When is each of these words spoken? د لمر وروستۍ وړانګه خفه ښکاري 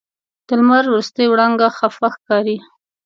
د 0.47 0.49
لمر 0.59 0.83
وروستۍ 0.87 1.25
وړانګه 1.29 1.67
خفه 1.77 2.07
ښکاري 2.15 2.57